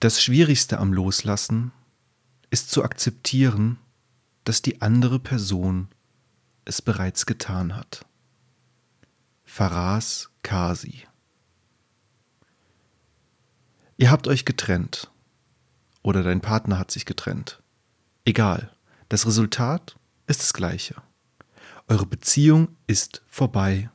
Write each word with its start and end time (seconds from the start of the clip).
Das 0.00 0.22
Schwierigste 0.22 0.78
am 0.78 0.94
Loslassen 0.94 1.72
ist 2.48 2.70
zu 2.70 2.82
akzeptieren, 2.82 3.78
dass 4.44 4.62
die 4.62 4.80
andere 4.80 5.18
Person 5.18 5.88
es 6.64 6.80
bereits 6.80 7.26
getan 7.26 7.76
hat. 7.76 8.06
Faraz 9.44 10.30
Kasi 10.42 11.02
Ihr 13.98 14.10
habt 14.10 14.26
euch 14.26 14.46
getrennt 14.46 15.10
oder 16.00 16.22
dein 16.22 16.40
Partner 16.40 16.78
hat 16.78 16.90
sich 16.90 17.04
getrennt. 17.04 17.62
Egal, 18.24 18.74
das 19.10 19.26
Resultat 19.26 19.98
ist 20.26 20.40
das 20.40 20.54
gleiche. 20.54 20.94
Eure 21.88 22.06
Beziehung 22.06 22.74
ist 22.86 23.22
vorbei 23.28 23.90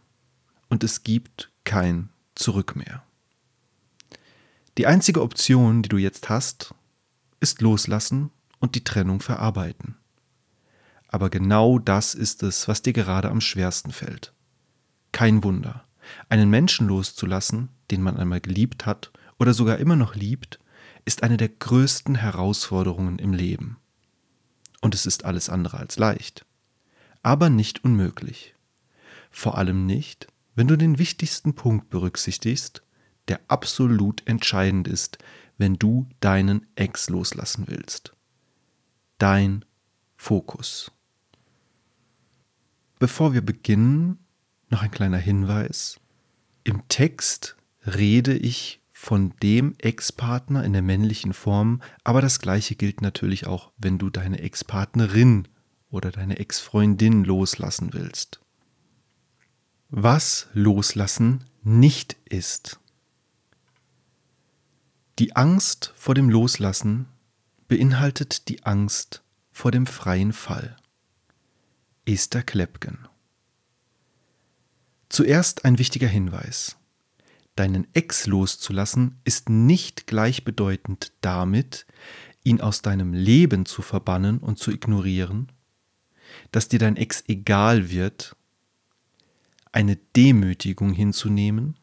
und 0.70 0.84
es 0.84 1.02
gibt 1.02 1.52
kein 1.64 2.10
Zurück 2.36 2.76
mehr. 2.76 3.04
Die 4.78 4.88
einzige 4.88 5.22
Option, 5.22 5.84
die 5.84 5.90
du 5.90 5.98
jetzt 5.98 6.28
hast, 6.30 6.74
ist 7.40 7.62
loslassen 7.62 8.32
und 8.60 8.76
die 8.76 8.84
Trennung 8.84 9.22
verarbeiten. 9.22 9.96
Aber 11.08 11.30
genau 11.30 11.80
das 11.80 12.14
ist 12.14 12.44
es, 12.44 12.68
was 12.68 12.82
dir 12.82 12.92
gerade 12.92 13.30
am 13.30 13.40
schwersten 13.40 13.92
fällt. 13.92 14.34
Kein 15.14 15.44
Wunder. 15.46 15.86
Einen 16.28 16.50
Menschen 16.50 16.88
loszulassen, 16.88 17.70
den 17.90 18.02
man 18.02 18.18
einmal 18.18 18.42
geliebt 18.42 18.86
hat 18.86 19.12
oder 19.40 19.54
sogar 19.54 19.78
immer 19.78 19.96
noch 19.96 20.16
liebt, 20.16 20.60
ist 21.06 21.24
eine 21.24 21.38
der 21.38 21.50
größten 21.50 22.16
Herausforderungen 22.16 23.18
im 23.20 23.32
Leben. 23.32 23.78
Und 24.82 24.94
es 24.94 25.06
ist 25.06 25.24
alles 25.24 25.50
andere 25.50 25.78
als 25.78 25.98
leicht. 25.98 26.46
Aber 27.24 27.50
nicht 27.50 27.84
unmöglich. 27.84 28.56
Vor 29.32 29.58
allem 29.58 29.86
nicht, 29.86 30.28
wenn 30.54 30.68
du 30.68 30.76
den 30.76 31.00
wichtigsten 31.00 31.56
Punkt 31.56 31.90
berücksichtigst, 31.90 32.85
der 33.28 33.40
absolut 33.48 34.26
entscheidend 34.28 34.88
ist, 34.88 35.18
wenn 35.58 35.76
du 35.76 36.08
deinen 36.20 36.66
Ex 36.76 37.10
loslassen 37.10 37.66
willst. 37.68 38.14
Dein 39.18 39.66
Fokus. 40.16 40.92
Bevor 43.00 43.34
wir 43.34 43.42
beginnen, 43.42 44.20
noch 44.70 44.82
ein 44.82 44.92
kleiner 44.92 45.18
Hinweis. 45.18 46.00
Im 46.64 46.88
Text 46.88 47.56
rede 47.86 48.36
ich 48.36 48.82
von 48.92 49.34
dem 49.44 49.76
Ex-Partner 49.78 50.64
in 50.64 50.74
der 50.74 50.82
männlichen 50.82 51.34
Form, 51.34 51.82
aber 52.04 52.22
das 52.22 52.40
gleiche 52.40 52.76
gilt 52.76 53.02
natürlich 53.02 53.46
auch, 53.46 53.72
wenn 53.78 53.98
du 53.98 54.10
deine 54.10 54.40
Ex-Partnerin 54.40 55.48
oder 55.90 56.12
deine 56.12 56.40
Ex-Freundin 56.40 57.24
loslassen 57.24 57.94
willst. 57.94 58.40
Was 59.90 60.48
loslassen 60.54 61.44
nicht 61.62 62.18
ist. 62.26 62.80
Die 65.18 65.34
Angst 65.38 65.94
vor 65.96 66.14
dem 66.14 66.30
Loslassen 66.30 67.08
beinhaltet 67.70 68.50
die 68.50 68.66
Angst 68.66 69.24
vor 69.50 69.72
dem 69.72 69.86
freien 69.86 70.34
Fall. 70.34 70.76
Esther 72.06 72.44
Klepken. 72.44 73.08
Zuerst 75.08 75.64
ein 75.64 75.80
wichtiger 75.80 76.10
Hinweis. 76.10 76.76
Deinen 77.56 77.88
Ex 77.94 78.28
loszulassen 78.28 79.18
ist 79.24 79.50
nicht 79.50 80.06
gleichbedeutend 80.06 81.14
damit, 81.22 81.86
ihn 82.44 82.60
aus 82.60 82.82
deinem 82.82 83.14
Leben 83.14 83.66
zu 83.66 83.82
verbannen 83.82 84.40
und 84.40 84.60
zu 84.60 84.70
ignorieren, 84.70 85.50
dass 86.52 86.68
dir 86.68 86.80
dein 86.80 86.98
Ex 86.98 87.24
egal 87.30 87.90
wird, 87.90 88.36
eine 89.72 89.96
Demütigung 89.96 90.92
hinzunehmen 90.92 91.78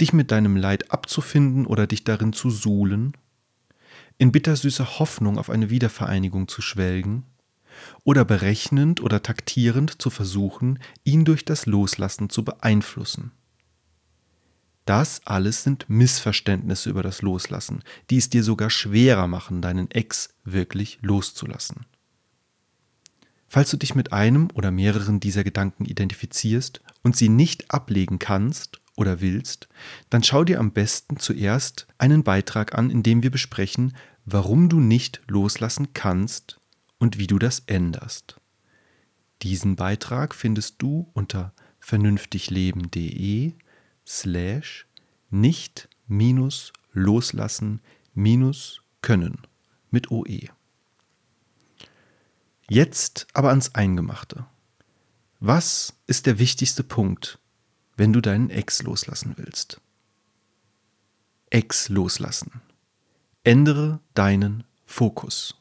dich 0.00 0.12
mit 0.12 0.30
deinem 0.30 0.56
Leid 0.56 0.90
abzufinden 0.90 1.66
oder 1.66 1.86
dich 1.86 2.04
darin 2.04 2.32
zu 2.32 2.50
suhlen, 2.50 3.16
in 4.18 4.32
bittersüßer 4.32 4.98
Hoffnung 4.98 5.38
auf 5.38 5.50
eine 5.50 5.70
Wiedervereinigung 5.70 6.48
zu 6.48 6.62
schwelgen, 6.62 7.24
oder 8.04 8.24
berechnend 8.24 9.00
oder 9.00 9.22
taktierend 9.22 10.00
zu 10.00 10.10
versuchen, 10.10 10.78
ihn 11.02 11.24
durch 11.24 11.44
das 11.44 11.66
Loslassen 11.66 12.30
zu 12.30 12.44
beeinflussen. 12.44 13.32
Das 14.84 15.22
alles 15.24 15.62
sind 15.62 15.88
Missverständnisse 15.88 16.90
über 16.90 17.02
das 17.02 17.22
Loslassen, 17.22 17.82
die 18.10 18.18
es 18.18 18.28
dir 18.28 18.44
sogar 18.44 18.68
schwerer 18.70 19.26
machen, 19.26 19.62
deinen 19.62 19.90
Ex 19.90 20.34
wirklich 20.44 20.98
loszulassen. 21.00 21.86
Falls 23.48 23.70
du 23.70 23.76
dich 23.76 23.94
mit 23.94 24.12
einem 24.12 24.50
oder 24.52 24.70
mehreren 24.70 25.20
dieser 25.20 25.44
Gedanken 25.44 25.84
identifizierst 25.84 26.82
und 27.02 27.16
sie 27.16 27.28
nicht 27.28 27.70
ablegen 27.70 28.18
kannst 28.18 28.80
oder 28.96 29.20
willst, 29.20 29.68
dann 30.10 30.22
schau 30.22 30.44
dir 30.44 30.60
am 30.60 30.72
besten 30.72 31.18
zuerst 31.18 31.86
einen 31.98 32.22
Beitrag 32.22 32.74
an, 32.76 32.90
in 32.90 33.02
dem 33.02 33.22
wir 33.22 33.30
besprechen, 33.30 33.96
warum 34.24 34.68
du 34.68 34.80
nicht 34.80 35.22
loslassen 35.28 35.92
kannst 35.94 36.60
und 36.98 37.18
wie 37.18 37.26
du 37.26 37.38
das 37.38 37.60
änderst. 37.66 38.40
Diesen 39.42 39.76
Beitrag 39.76 40.34
findest 40.34 40.80
du 40.80 41.10
unter 41.12 41.52
vernünftigleben.de 41.80 43.52
slash 44.06 44.86
nicht 45.30 45.88
minus 46.06 46.72
loslassen 46.92 47.80
minus 48.14 48.82
können 49.02 49.42
mit 49.90 50.10
OE. 50.10 50.48
Jetzt 52.70 53.26
aber 53.34 53.50
ans 53.50 53.74
Eingemachte. 53.74 54.46
Was 55.40 55.94
ist 56.06 56.26
der 56.26 56.38
wichtigste 56.38 56.82
Punkt, 56.82 57.38
wenn 57.96 58.12
du 58.12 58.20
deinen 58.20 58.50
Ex 58.50 58.82
loslassen 58.82 59.34
willst. 59.36 59.80
Ex 61.50 61.88
loslassen. 61.88 62.60
Ändere 63.44 64.00
deinen 64.14 64.64
Fokus. 64.86 65.56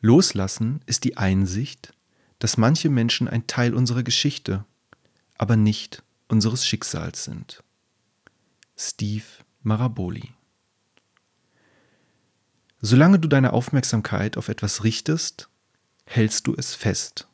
Loslassen 0.00 0.80
ist 0.86 1.04
die 1.04 1.16
Einsicht, 1.16 1.92
dass 2.38 2.56
manche 2.56 2.88
Menschen 2.88 3.28
ein 3.28 3.46
Teil 3.46 3.74
unserer 3.74 4.02
Geschichte, 4.02 4.64
aber 5.36 5.56
nicht 5.56 6.02
unseres 6.28 6.66
Schicksals 6.66 7.24
sind. 7.24 7.62
Steve 8.76 9.24
Maraboli 9.62 10.32
Solange 12.80 13.18
du 13.18 13.28
deine 13.28 13.52
Aufmerksamkeit 13.52 14.38
auf 14.38 14.48
etwas 14.48 14.84
richtest, 14.84 15.50
hältst 16.06 16.46
du 16.46 16.54
es 16.56 16.74
fest. 16.74 17.28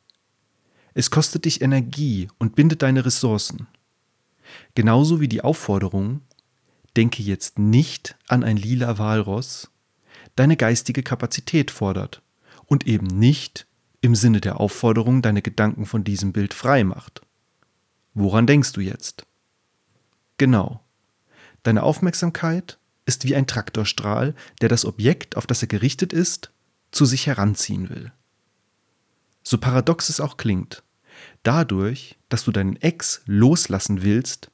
Es 0.97 1.11
kostet 1.11 1.45
dich 1.45 1.61
Energie 1.61 2.27
und 2.39 2.55
bindet 2.55 2.81
deine 2.81 3.05
Ressourcen. 3.05 3.67
Genauso 4.73 5.21
wie 5.21 5.27
die 5.27 5.43
Aufforderung, 5.43 6.21
denke 6.95 7.21
jetzt 7.21 7.59
nicht 7.59 8.17
an 8.27 8.43
ein 8.43 8.57
lila 8.57 8.97
Walross, 8.97 9.69
deine 10.35 10.57
geistige 10.57 11.03
Kapazität 11.03 11.69
fordert 11.69 12.23
und 12.65 12.87
eben 12.87 13.05
nicht 13.05 13.67
im 14.01 14.15
Sinne 14.15 14.41
der 14.41 14.59
Aufforderung 14.59 15.21
deine 15.21 15.43
Gedanken 15.43 15.85
von 15.85 16.03
diesem 16.03 16.33
Bild 16.33 16.55
frei 16.55 16.83
macht. 16.83 17.21
Woran 18.15 18.47
denkst 18.47 18.71
du 18.73 18.81
jetzt? 18.81 19.27
Genau. 20.37 20.81
Deine 21.61 21.83
Aufmerksamkeit 21.83 22.79
ist 23.05 23.23
wie 23.23 23.35
ein 23.35 23.45
Traktorstrahl, 23.45 24.33
der 24.61 24.69
das 24.69 24.83
Objekt, 24.83 25.37
auf 25.37 25.45
das 25.45 25.61
er 25.61 25.67
gerichtet 25.67 26.11
ist, 26.11 26.51
zu 26.89 27.05
sich 27.05 27.27
heranziehen 27.27 27.87
will. 27.91 28.11
So 29.43 29.59
paradox 29.59 30.09
es 30.09 30.19
auch 30.19 30.37
klingt, 30.37 30.83
Dadurch, 31.43 32.17
dass 32.29 32.43
du 32.43 32.51
deinen 32.51 32.75
Ex 32.77 33.21
loslassen 33.25 34.03
willst, 34.03 34.51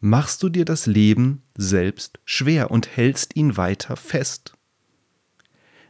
machst 0.00 0.42
du 0.42 0.48
dir 0.48 0.64
das 0.64 0.86
Leben 0.86 1.42
selbst 1.56 2.18
schwer 2.24 2.70
und 2.70 2.88
hältst 2.96 3.36
ihn 3.36 3.56
weiter 3.56 3.96
fest. 3.96 4.54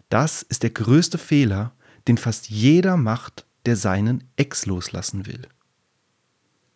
Das 0.08 0.42
ist 0.42 0.62
der 0.62 0.70
größte 0.70 1.16
Fehler, 1.16 1.72
den 2.06 2.18
fast 2.18 2.50
jeder 2.50 2.96
macht, 2.96 3.46
der 3.64 3.76
seinen 3.76 4.24
Ex 4.36 4.66
loslassen 4.66 5.26
will. 5.26 5.42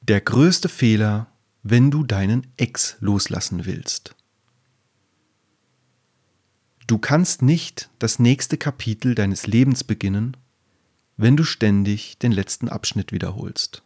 Der 0.01 0.21
größte 0.21 0.69
Fehler, 0.69 1.27
wenn 1.63 1.91
du 1.91 2.05
deinen 2.05 2.47
Ex 2.57 2.97
loslassen 3.01 3.67
willst. 3.67 4.15
Du 6.87 6.99
kannst 6.99 7.43
nicht 7.43 7.91
das 7.99 8.21
nächste 8.21 8.57
Kapitel 8.57 9.17
deines 9.17 9.49
Lebens 9.49 9.83
beginnen, 9.83 10.37
wenn 11.17 11.37
du 11.37 11.45
ständig 11.45 12.19
den 12.19 12.33
letzten 12.33 12.69
Abschnitt 12.69 13.13
wiederholst. 13.13 13.83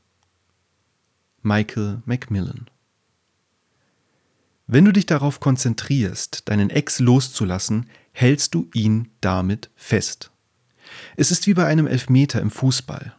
Michael 1.43 2.03
Macmillan 2.05 2.69
Wenn 4.67 4.85
du 4.85 4.93
dich 4.93 5.07
darauf 5.07 5.39
konzentrierst, 5.41 6.49
deinen 6.49 6.71
Ex 6.71 6.99
loszulassen, 6.99 7.89
hältst 8.13 8.55
du 8.55 8.69
ihn 8.75 9.11
damit 9.21 9.71
fest. 9.77 10.33
Es 11.17 11.31
ist 11.31 11.47
wie 11.47 11.55
bei 11.55 11.67
einem 11.67 11.87
Elfmeter 11.87 12.41
im 12.41 12.51
Fußball. 12.51 13.15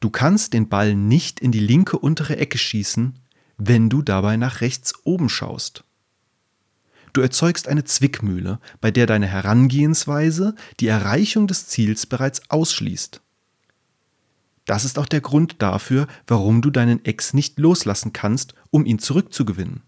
Du 0.00 0.10
kannst 0.10 0.52
den 0.52 0.68
Ball 0.68 0.94
nicht 0.94 1.40
in 1.40 1.52
die 1.52 1.60
linke 1.60 1.98
untere 1.98 2.36
Ecke 2.36 2.58
schießen, 2.58 3.18
wenn 3.56 3.88
du 3.88 4.02
dabei 4.02 4.36
nach 4.36 4.60
rechts 4.60 4.94
oben 5.04 5.28
schaust. 5.28 5.84
Du 7.12 7.20
erzeugst 7.20 7.68
eine 7.68 7.84
Zwickmühle, 7.84 8.60
bei 8.80 8.90
der 8.90 9.06
deine 9.06 9.26
Herangehensweise 9.26 10.54
die 10.80 10.88
Erreichung 10.88 11.46
des 11.46 11.66
Ziels 11.68 12.06
bereits 12.06 12.50
ausschließt. 12.50 13.22
Das 14.68 14.84
ist 14.84 14.98
auch 14.98 15.06
der 15.06 15.22
Grund 15.22 15.62
dafür, 15.62 16.06
warum 16.26 16.60
du 16.60 16.68
deinen 16.68 17.02
Ex 17.06 17.32
nicht 17.32 17.58
loslassen 17.58 18.12
kannst, 18.12 18.52
um 18.68 18.84
ihn 18.84 18.98
zurückzugewinnen. 18.98 19.80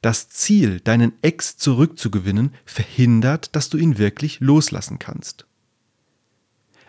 Das 0.00 0.30
Ziel, 0.30 0.80
deinen 0.80 1.12
Ex 1.20 1.58
zurückzugewinnen, 1.58 2.54
verhindert, 2.64 3.54
dass 3.54 3.68
du 3.68 3.76
ihn 3.76 3.98
wirklich 3.98 4.40
loslassen 4.40 4.98
kannst. 4.98 5.44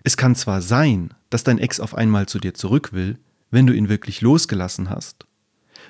Es 0.04 0.16
kann 0.16 0.34
zwar 0.34 0.62
sein, 0.62 1.14
dass 1.30 1.44
dein 1.44 1.60
Ex 1.60 1.82
auf 1.82 1.94
einmal 1.94 2.26
zu 2.28 2.40
dir 2.40 2.54
zurück 2.54 2.94
will, 2.94 3.20
wenn 3.52 3.68
du 3.68 3.74
ihn 3.74 3.90
wirklich 3.90 4.22
losgelassen 4.22 4.90
hast, 4.90 5.26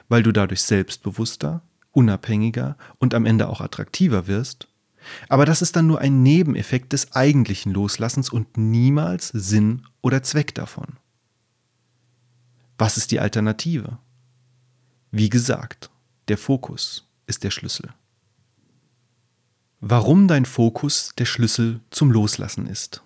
weil 0.10 0.24
du 0.24 0.32
dadurch 0.32 0.64
selbstbewusster, 0.64 1.62
unabhängiger 1.92 2.76
und 2.98 3.14
am 3.14 3.28
Ende 3.28 3.50
auch 3.50 3.62
attraktiver 3.62 4.26
wirst, 4.26 4.68
aber 5.30 5.46
das 5.46 5.62
ist 5.62 5.76
dann 5.76 5.86
nur 5.86 6.00
ein 6.00 6.24
Nebeneffekt 6.24 6.92
des 6.92 7.12
eigentlichen 7.12 7.72
Loslassens 7.72 8.30
und 8.32 8.58
niemals 8.58 9.28
Sinn 9.28 9.84
oder 10.02 10.24
Zweck 10.24 10.56
davon. 10.56 10.98
Was 12.78 12.98
ist 12.98 13.12
die 13.12 13.20
Alternative? 13.20 13.98
Wie 15.12 15.30
gesagt, 15.30 15.92
der 16.28 16.38
Fokus 16.38 17.08
ist 17.28 17.44
der 17.44 17.52
Schlüssel. 17.52 17.94
Warum 19.80 20.28
dein 20.28 20.46
Fokus 20.46 21.12
der 21.18 21.26
Schlüssel 21.26 21.82
zum 21.92 22.10
Loslassen 22.10 22.68
ist. 22.68 23.04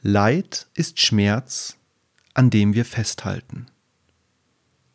Leid 0.00 0.68
ist 0.72 0.98
Schmerz, 1.00 1.76
an 2.32 2.48
dem 2.48 2.72
wir 2.72 2.86
festhalten. 2.86 3.66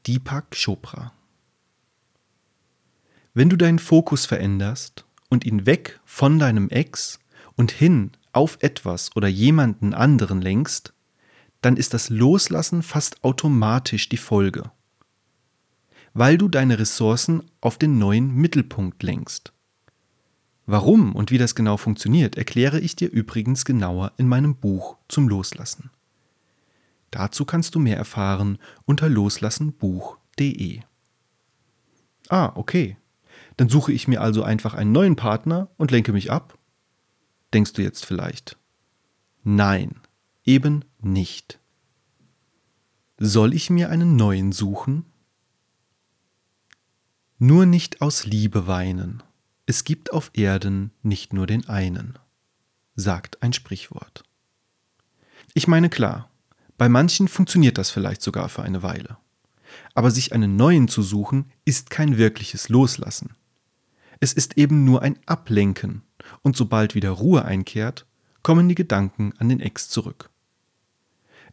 Deepak 0.08 0.56
Chopra 0.56 1.14
Wenn 3.36 3.50
du 3.50 3.56
deinen 3.56 3.78
Fokus 3.78 4.26
veränderst 4.26 5.06
und 5.30 5.46
ihn 5.46 5.68
weg 5.68 6.00
von 6.06 6.40
deinem 6.40 6.70
Ex 6.70 7.20
und 7.56 7.72
hin 7.72 8.14
auf 8.34 8.58
etwas 8.62 9.16
oder 9.16 9.28
jemanden 9.28 9.94
anderen 9.94 10.42
lenkst, 10.42 10.95
dann 11.66 11.78
ist 11.78 11.96
das 11.96 12.10
Loslassen 12.10 12.84
fast 12.84 13.24
automatisch 13.24 14.08
die 14.08 14.18
Folge, 14.18 14.70
weil 16.14 16.38
du 16.38 16.48
deine 16.48 16.78
Ressourcen 16.78 17.42
auf 17.60 17.80
den 17.80 17.98
neuen 17.98 18.36
Mittelpunkt 18.36 19.02
lenkst. 19.02 19.52
Warum 20.68 21.16
und 21.16 21.32
wie 21.32 21.40
das 21.40 21.56
genau 21.56 21.78
funktioniert, 21.78 22.38
erkläre 22.38 22.80
ich 22.80 22.96
dir 22.96 23.10
übrigens 23.10 23.66
genauer 23.66 24.14
in 24.18 24.28
meinem 24.28 24.56
Buch 24.56 24.98
zum 25.08 25.28
Loslassen. 25.28 25.90
Dazu 27.10 27.46
kannst 27.46 27.74
du 27.74 27.80
mehr 27.80 27.98
erfahren 27.98 28.60
unter 28.86 29.10
loslassenbuch.de. 29.10 30.82
Ah, 32.30 32.52
okay. 32.54 32.98
Dann 33.58 33.70
suche 33.70 33.92
ich 33.92 34.08
mir 34.08 34.22
also 34.22 34.44
einfach 34.44 34.76
einen 34.76 34.92
neuen 34.92 35.16
Partner 35.16 35.70
und 35.78 35.90
lenke 35.90 36.14
mich 36.14 36.32
ab? 36.32 36.60
Denkst 37.56 37.74
du 37.74 37.82
jetzt 37.82 38.06
vielleicht? 38.06 38.56
Nein, 39.44 39.96
eben 40.46 40.86
nicht. 41.02 41.60
Soll 43.18 43.54
ich 43.54 43.70
mir 43.70 43.90
einen 43.90 44.16
neuen 44.16 44.52
suchen? 44.52 45.06
Nur 47.38 47.66
nicht 47.66 48.02
aus 48.02 48.26
Liebe 48.26 48.68
weinen. 48.68 49.24
Es 49.66 49.84
gibt 49.84 50.14
auf 50.14 50.32
Erden 50.34 50.92
nicht 51.02 51.34
nur 51.34 51.48
den 51.48 51.68
einen, 51.68 52.20
sagt 52.96 53.42
ein 53.42 53.52
Sprichwort. 53.52 54.24
Ich 55.54 55.68
meine 55.68 55.90
klar, 55.90 56.30
bei 56.78 56.88
manchen 56.90 57.28
funktioniert 57.28 57.78
das 57.78 57.90
vielleicht 57.90 58.22
sogar 58.22 58.50
für 58.50 58.62
eine 58.62 58.84
Weile. 58.84 59.18
Aber 59.94 60.12
sich 60.12 60.34
einen 60.34 60.56
neuen 60.56 60.88
zu 60.88 61.02
suchen, 61.02 61.52
ist 61.66 61.90
kein 61.90 62.18
wirkliches 62.18 62.70
Loslassen. 62.70 63.36
Es 64.20 64.34
ist 64.34 64.58
eben 64.58 64.86
nur 64.86 65.02
ein 65.02 65.18
Ablenken, 65.26 66.04
und 66.42 66.56
sobald 66.56 66.96
wieder 66.96 67.12
Ruhe 67.12 67.44
einkehrt, 67.44 68.06
kommen 68.44 68.70
die 68.70 68.76
Gedanken 68.76 69.34
an 69.40 69.50
den 69.50 69.60
Ex 69.60 69.90
zurück. 69.90 70.30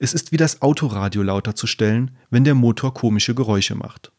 Es 0.03 0.15
ist 0.15 0.33
wie 0.33 0.37
das 0.37 0.63
Autoradio 0.63 1.23
lauter 1.23 1.55
zu 1.55 1.69
stellen, 1.69 2.11
wenn 2.29 2.43
der 2.43 2.57
Motor 2.57 2.93
komische 2.93 3.37
Geräusche 3.37 3.77
macht. 3.77 4.11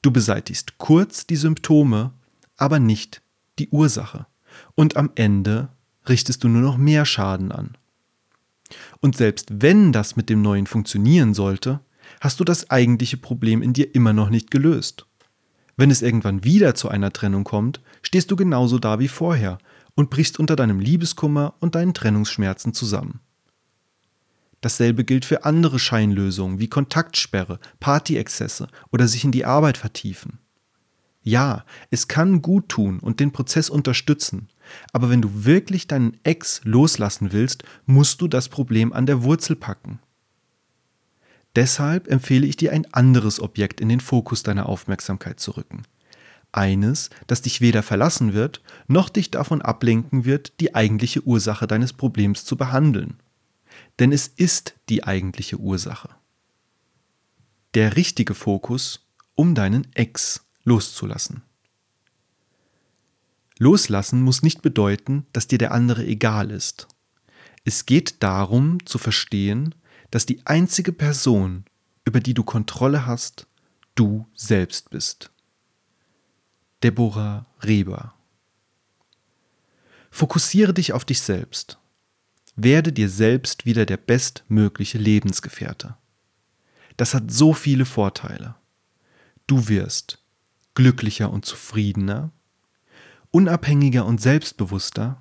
Du 0.00 0.10
beseitigst 0.10 0.78
kurz 0.78 1.26
die 1.26 1.36
Symptome 1.36 2.14
aber 2.56 2.78
nicht 2.78 3.20
die 3.58 3.68
Ursache. 3.68 4.24
Und 4.74 4.96
am 4.96 5.10
Ende 5.14 5.68
richtest 6.08 6.42
du 6.42 6.48
nur 6.48 6.62
noch 6.62 6.78
mehr 6.78 7.04
Schaden 7.04 7.52
an. 7.52 7.76
Und 9.00 9.14
selbst 9.14 9.48
wenn 9.60 9.92
das 9.92 10.16
mit 10.16 10.30
dem 10.30 10.40
Neuen 10.40 10.66
funktionieren 10.66 11.34
sollte, 11.34 11.80
hast 12.22 12.40
du 12.40 12.44
das 12.44 12.70
eigentliche 12.70 13.18
Problem 13.18 13.60
in 13.60 13.74
dir 13.74 13.94
immer 13.94 14.14
noch 14.14 14.30
nicht 14.30 14.50
gelöst. 14.50 15.04
Wenn 15.76 15.90
es 15.90 16.00
irgendwann 16.00 16.44
wieder 16.44 16.74
zu 16.74 16.88
einer 16.88 17.12
Trennung 17.12 17.44
kommt, 17.44 17.82
stehst 18.00 18.30
du 18.30 18.36
genauso 18.36 18.78
da 18.78 18.98
wie 19.00 19.08
vorher 19.08 19.58
und 19.96 20.08
brichst 20.08 20.38
unter 20.38 20.56
deinem 20.56 20.80
Liebeskummer 20.80 21.52
und 21.60 21.74
deinen 21.74 21.92
Trennungsschmerzen 21.92 22.72
zusammen. 22.72 23.20
Dasselbe 24.64 25.04
gilt 25.04 25.26
für 25.26 25.44
andere 25.44 25.78
Scheinlösungen 25.78 26.58
wie 26.58 26.68
Kontaktsperre, 26.68 27.60
Partyexzesse 27.80 28.68
oder 28.90 29.06
sich 29.08 29.22
in 29.22 29.30
die 29.30 29.44
Arbeit 29.44 29.76
vertiefen. 29.76 30.38
Ja, 31.22 31.66
es 31.90 32.08
kann 32.08 32.40
gut 32.40 32.70
tun 32.70 32.98
und 32.98 33.20
den 33.20 33.30
Prozess 33.30 33.68
unterstützen, 33.68 34.48
aber 34.90 35.10
wenn 35.10 35.20
du 35.20 35.44
wirklich 35.44 35.86
deinen 35.86 36.16
Ex 36.22 36.62
loslassen 36.64 37.30
willst, 37.32 37.64
musst 37.84 38.22
du 38.22 38.26
das 38.26 38.48
Problem 38.48 38.94
an 38.94 39.04
der 39.04 39.22
Wurzel 39.22 39.54
packen. 39.54 39.98
Deshalb 41.56 42.08
empfehle 42.08 42.46
ich 42.46 42.56
dir 42.56 42.72
ein 42.72 42.86
anderes 42.94 43.40
Objekt 43.40 43.82
in 43.82 43.90
den 43.90 44.00
Fokus 44.00 44.44
deiner 44.44 44.66
Aufmerksamkeit 44.66 45.40
zu 45.40 45.50
rücken. 45.58 45.82
Eines, 46.52 47.10
das 47.26 47.42
dich 47.42 47.60
weder 47.60 47.82
verlassen 47.82 48.32
wird, 48.32 48.62
noch 48.86 49.10
dich 49.10 49.30
davon 49.30 49.60
ablenken 49.60 50.24
wird, 50.24 50.58
die 50.60 50.74
eigentliche 50.74 51.20
Ursache 51.20 51.66
deines 51.66 51.92
Problems 51.92 52.46
zu 52.46 52.56
behandeln. 52.56 53.18
Denn 53.98 54.12
es 54.12 54.26
ist 54.26 54.74
die 54.88 55.04
eigentliche 55.04 55.58
Ursache. 55.58 56.10
Der 57.74 57.96
richtige 57.96 58.34
Fokus 58.34 59.06
um 59.34 59.54
deinen 59.54 59.92
Ex 59.94 60.44
loszulassen. 60.64 61.42
Loslassen 63.58 64.22
muss 64.22 64.42
nicht 64.42 64.62
bedeuten, 64.62 65.26
dass 65.32 65.46
dir 65.46 65.58
der 65.58 65.72
andere 65.72 66.04
egal 66.04 66.50
ist. 66.50 66.88
Es 67.64 67.86
geht 67.86 68.22
darum 68.22 68.84
zu 68.84 68.98
verstehen, 68.98 69.74
dass 70.10 70.26
die 70.26 70.44
einzige 70.44 70.92
Person, 70.92 71.64
über 72.04 72.20
die 72.20 72.34
du 72.34 72.42
Kontrolle 72.42 73.06
hast, 73.06 73.46
du 73.94 74.26
selbst 74.34 74.90
bist. 74.90 75.30
Deborah 76.82 77.46
Reber 77.62 78.14
Fokussiere 80.10 80.72
dich 80.72 80.92
auf 80.92 81.04
dich 81.04 81.20
selbst. 81.20 81.78
Werde 82.56 82.92
dir 82.92 83.08
selbst 83.08 83.66
wieder 83.66 83.84
der 83.86 83.96
bestmögliche 83.96 84.98
Lebensgefährte. 84.98 85.96
Das 86.96 87.14
hat 87.14 87.30
so 87.30 87.52
viele 87.52 87.84
Vorteile. 87.84 88.54
Du 89.46 89.68
wirst 89.68 90.22
glücklicher 90.74 91.30
und 91.30 91.44
zufriedener, 91.44 92.30
unabhängiger 93.30 94.06
und 94.06 94.20
selbstbewusster, 94.20 95.20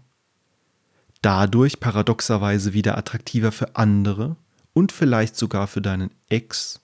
dadurch 1.22 1.80
paradoxerweise 1.80 2.74
wieder 2.74 2.98
attraktiver 2.98 3.52
für 3.52 3.76
andere 3.76 4.36
und 4.74 4.92
vielleicht 4.92 5.36
sogar 5.36 5.68
für 5.68 5.82
deinen 5.82 6.12
Ex, 6.30 6.82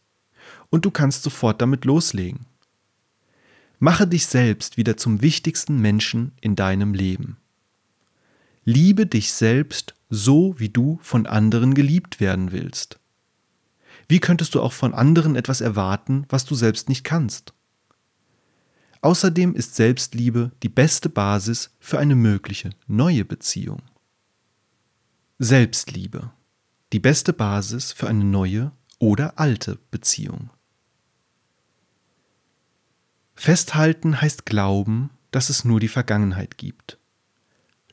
und 0.70 0.86
du 0.86 0.92
kannst 0.92 1.24
sofort 1.24 1.62
damit 1.62 1.86
loslegen. 1.86 2.46
Mache 3.80 4.08
dich 4.08 4.28
selbst 4.28 4.78
wieder 4.78 4.98
zum 4.98 5.22
wichtigsten 5.22 5.80
Menschen 5.80 6.34
in 6.42 6.56
deinem 6.56 6.94
Leben. 6.94 7.38
Liebe 8.72 9.08
dich 9.08 9.34
selbst 9.34 9.96
so, 10.12 10.54
wie 10.60 10.70
du 10.70 11.00
von 11.02 11.26
anderen 11.26 11.74
geliebt 11.74 12.20
werden 12.20 12.52
willst. 12.52 13.00
Wie 14.08 14.20
könntest 14.20 14.54
du 14.54 14.62
auch 14.62 14.74
von 14.74 14.94
anderen 14.94 15.36
etwas 15.36 15.60
erwarten, 15.60 16.28
was 16.30 16.46
du 16.46 16.54
selbst 16.54 16.88
nicht 16.88 17.04
kannst? 17.04 17.56
Außerdem 19.02 19.56
ist 19.56 19.76
Selbstliebe 19.76 20.52
die 20.62 20.70
beste 20.70 21.10
Basis 21.10 21.72
für 21.80 21.98
eine 21.98 22.14
mögliche 22.14 22.70
neue 22.86 23.26
Beziehung. 23.26 23.82
Selbstliebe. 25.40 26.30
Die 26.94 27.00
beste 27.00 27.34
Basis 27.34 27.92
für 27.92 28.08
eine 28.08 28.24
neue 28.24 28.72
oder 29.00 29.40
alte 29.40 29.80
Beziehung. 29.90 30.52
Festhalten 33.34 34.22
heißt 34.22 34.46
glauben, 34.46 35.10
dass 35.32 35.50
es 35.50 35.66
nur 35.66 35.80
die 35.80 35.88
Vergangenheit 35.88 36.60
gibt. 36.60 36.99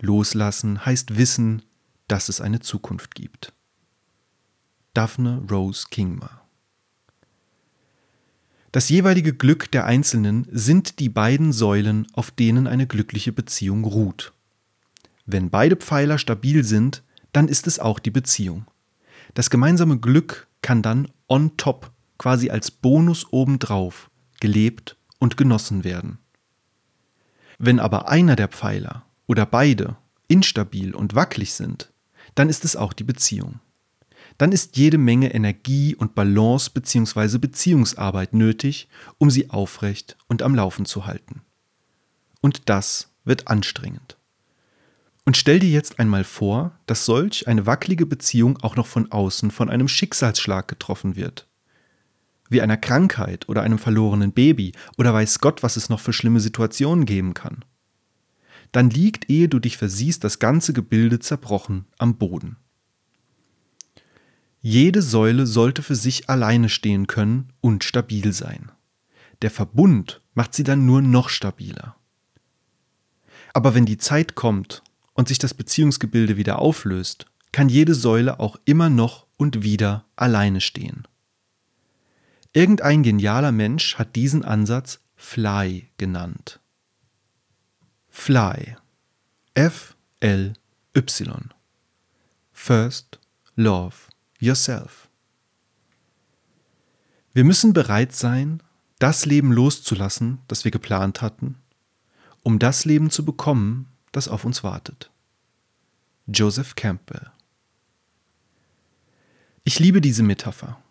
Loslassen 0.01 0.85
heißt 0.85 1.17
wissen, 1.17 1.63
dass 2.09 2.29
es 2.29 2.41
eine 2.41 2.61
Zukunft 2.61 3.15
gibt. 3.15 3.53
Daphne 4.95 5.43
Rose 5.51 5.87
Kingma 5.91 6.47
das 8.77 8.91
jeweilige 8.91 9.33
Glück 9.33 9.71
der 9.73 9.87
Einzelnen 9.87 10.47
sind 10.51 10.99
die 10.99 11.09
beiden 11.09 11.51
Säulen, 11.51 12.07
auf 12.13 12.31
denen 12.31 12.67
eine 12.67 12.87
glückliche 12.87 13.33
Beziehung 13.33 13.85
ruht. 13.85 14.35
Wenn 15.25 15.49
beide 15.49 15.77
Pfeiler 15.77 16.19
stabil 16.19 16.63
sind, 16.63 17.03
dann 17.33 17.49
ist 17.49 17.67
es 17.67 17.79
auch 17.79 17.99
die 17.99 18.11
Beziehung. 18.11 18.67
Das 19.33 19.49
gemeinsame 19.49 19.99
Glück 19.99 20.47
kann 20.61 20.83
dann 20.83 21.09
on 21.27 21.57
top, 21.57 21.91
quasi 22.19 22.51
als 22.51 22.71
Bonus 22.71 23.33
obendrauf, 23.33 24.11
gelebt 24.41 24.99
und 25.19 25.39
genossen 25.39 25.83
werden. 25.83 26.19
Wenn 27.59 27.81
aber 27.81 28.11
einer 28.11 28.37
der 28.37 28.49
Pfeiler 28.49 29.07
oder 29.27 29.47
beide 29.47 29.97
instabil 30.29 30.95
und 30.95 31.15
wackelig 31.15 31.55
sind, 31.55 31.93
dann 32.35 32.49
ist 32.49 32.65
es 32.65 32.77
auch 32.77 32.93
die 32.93 33.05
Beziehung. 33.05 33.61
dann 34.39 34.53
ist 34.53 34.77
jede 34.77 34.99
Menge 34.99 35.33
Energie 35.33 35.95
und 35.95 36.15
Balance 36.15 36.71
bzw. 36.71 37.39
Beziehungsarbeit 37.39 38.35
nötig, 38.35 38.89
um 39.19 39.31
sie 39.31 39.51
aufrecht 39.51 40.17
und 40.29 40.43
am 40.43 40.55
Laufen 40.55 40.85
zu 40.85 41.07
halten. 41.07 41.43
Und 42.41 42.69
das 42.69 43.11
wird 43.25 43.49
anstrengend. 43.49 44.17
Und 45.25 45.37
stell 45.37 45.59
dir 45.59 45.71
jetzt 45.71 45.99
einmal 45.99 46.23
vor, 46.23 46.79
dass 46.87 47.05
solch 47.05 47.49
eine 47.49 47.67
wackelige 47.67 48.07
Beziehung 48.07 48.59
auch 48.63 48.77
noch 48.77 48.87
von 48.87 49.11
außen 49.11 49.51
von 49.51 49.69
einem 49.71 49.89
Schicksalsschlag 49.89 50.69
getroffen 50.69 51.17
wird. 51.17 51.49
Wie 52.49 52.63
einer 52.63 52.77
Krankheit 52.77 53.49
oder 53.49 53.63
einem 53.63 53.79
verlorenen 53.79 54.33
Baby 54.33 54.73
oder 54.99 55.13
weiß 55.13 55.41
Gott, 55.41 55.65
was 55.65 55.77
es 55.77 55.89
noch 55.89 55.99
für 55.99 56.13
schlimme 56.13 56.39
Situationen 56.39 57.07
geben 57.07 57.35
kann. 57.35 57.65
Dann 58.77 58.91
liegt, 58.91 59.31
ehe 59.31 59.49
du 59.49 59.59
dich 59.59 59.79
versiehst, 59.79 60.23
das 60.23 60.39
ganze 60.39 60.75
Gebilde 60.75 61.19
zerbrochen 61.19 61.87
am 61.97 62.19
Boden. 62.19 62.59
Jede 64.61 65.01
Säule 65.01 65.47
sollte 65.47 65.83
für 65.83 65.95
sich 65.95 66.29
alleine 66.29 66.69
stehen 66.69 67.07
können 67.07 67.55
und 67.63 67.85
stabil 67.85 68.35
sein. 68.35 68.71
Der 69.41 69.51
Verbund 69.51 70.21
macht 70.35 70.55
sie 70.55 70.63
dann 70.63 70.85
nur 70.85 71.01
noch 71.01 71.31
stabiler. 71.31 71.97
Aber 73.55 73.75
wenn 73.75 73.87
die 73.87 73.97
Zeit 73.97 74.35
kommt 74.35 74.83
und 75.15 75.29
sich 75.29 75.39
das 75.39 75.55
Beziehungsgebilde 75.55 76.37
wieder 76.37 76.59
auflöst, 76.59 77.25
kann 77.53 77.71
jede 77.71 77.95
Säule 77.95 78.41
auch 78.41 78.59
immer 78.67 78.91
noch 78.91 79.27
und 79.39 79.63
wieder 79.63 80.05
alleine 80.17 80.61
stehen. 80.61 81.09
Irgendein 82.53 83.03
genialer 83.03 83.53
Mensch 83.53 83.95
hat 83.95 84.17
diesen 84.17 84.45
Ansatz 84.45 85.01
Fly 85.15 85.89
genannt. 85.97 86.61
Fly. 88.19 88.77
F-L-Y. 89.55 90.55
First 92.53 93.21
Love 93.55 93.95
Yourself. 94.41 95.09
Wir 97.35 97.45
müssen 97.45 97.73
bereit 97.73 98.13
sein, 98.13 98.63
das 98.99 99.27
Leben 99.27 99.53
loszulassen, 99.53 100.39
das 100.49 100.65
wir 100.65 100.73
geplant 100.73 101.23
hatten, 101.23 101.57
um 102.43 102.59
das 102.59 102.85
Leben 102.85 103.11
zu 103.11 103.25
bekommen, 103.25 103.87
das 104.11 104.27
auf 104.27 104.45
uns 104.45 104.65
wartet. 104.65 105.13
Joseph 106.27 106.75
Campbell 106.75 107.31
Ich 109.63 109.79
liebe 109.79 110.01
diese 110.01 110.25
Metapher. 110.25 110.83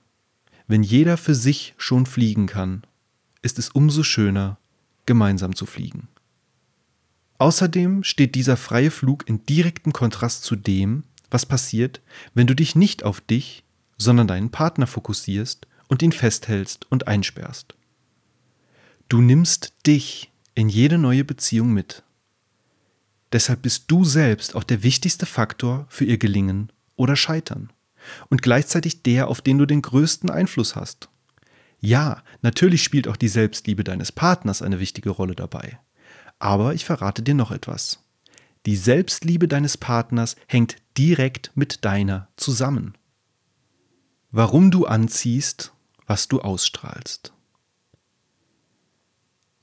Wenn 0.67 0.83
jeder 0.83 1.17
für 1.17 1.35
sich 1.35 1.73
schon 1.77 2.05
fliegen 2.05 2.45
kann, 2.45 2.85
ist 3.41 3.59
es 3.59 3.69
umso 3.69 4.03
schöner, 4.03 4.57
gemeinsam 5.05 5.53
zu 5.53 5.65
fliegen. 5.65 6.07
Außerdem 7.37 8.03
steht 8.03 8.35
dieser 8.35 8.57
freie 8.57 8.91
Flug 8.91 9.27
in 9.27 9.45
direktem 9.45 9.93
Kontrast 9.93 10.43
zu 10.43 10.55
dem, 10.55 11.03
was 11.29 11.45
passiert, 11.45 12.01
wenn 12.33 12.47
du 12.47 12.55
dich 12.55 12.75
nicht 12.75 13.03
auf 13.03 13.19
dich, 13.19 13.63
sondern 13.97 14.27
deinen 14.27 14.51
Partner 14.51 14.87
fokussierst 14.87 15.67
und 15.87 16.01
ihn 16.01 16.11
festhältst 16.11 16.89
und 16.89 17.07
einsperrst. 17.07 17.75
Du 19.09 19.21
nimmst 19.21 19.73
dich 19.85 20.31
in 20.55 20.69
jede 20.69 20.97
neue 20.97 21.23
Beziehung 21.23 21.73
mit. 21.73 22.03
Deshalb 23.33 23.63
bist 23.63 23.85
du 23.87 24.05
selbst 24.05 24.55
auch 24.55 24.63
der 24.63 24.83
wichtigste 24.83 25.25
Faktor 25.25 25.85
für 25.89 26.05
ihr 26.05 26.17
Gelingen 26.17 26.71
oder 26.95 27.15
Scheitern 27.15 27.71
und 28.29 28.41
gleichzeitig 28.41 29.03
der, 29.03 29.27
auf 29.27 29.41
den 29.41 29.57
du 29.57 29.65
den 29.65 29.81
größten 29.81 30.29
Einfluss 30.29 30.75
hast. 30.75 31.09
Ja, 31.81 32.23
natürlich 32.41 32.83
spielt 32.83 33.07
auch 33.07 33.17
die 33.17 33.27
Selbstliebe 33.27 33.83
deines 33.83 34.11
Partners 34.11 34.61
eine 34.61 34.79
wichtige 34.79 35.09
Rolle 35.09 35.35
dabei. 35.35 35.79
Aber 36.39 36.73
ich 36.73 36.85
verrate 36.85 37.21
dir 37.21 37.35
noch 37.35 37.51
etwas. 37.51 37.99
Die 38.65 38.75
Selbstliebe 38.75 39.47
deines 39.47 39.77
Partners 39.77 40.35
hängt 40.47 40.77
direkt 40.97 41.51
mit 41.55 41.85
deiner 41.85 42.27
zusammen. 42.35 42.97
Warum 44.31 44.71
du 44.71 44.85
anziehst, 44.85 45.71
was 46.07 46.27
du 46.27 46.41
ausstrahlst. 46.41 47.33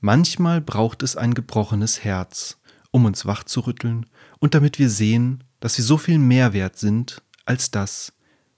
Manchmal 0.00 0.61
braucht 0.61 1.02
es 1.02 1.17
ein 1.17 1.35
gebrochenes 1.35 2.02
Herz, 2.05 2.59
um 2.91 3.05
uns 3.05 3.25
wachzurütteln 3.25 4.07
und 4.41 4.55
damit 4.55 4.79
wir 4.79 4.91
sehen, 4.91 5.45
dass 5.61 5.79
wir 5.79 5.85
so 5.85 5.97
viel 5.97 6.19
mehr 6.19 6.52
wert 6.52 6.76
sind 6.76 7.23
als 7.45 7.71
das, 7.71 8.12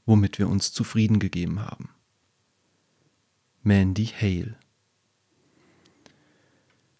womit 0.06 0.38
wir 0.38 0.49
uns 0.49 0.73
zufrieden 0.73 1.18
gegeben 1.18 1.61
haben. 1.61 1.90
Mandy 3.62 4.06
Hale 4.06 4.56